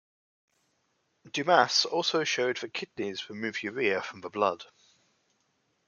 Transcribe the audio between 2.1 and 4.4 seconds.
showed that kidneys remove urea from the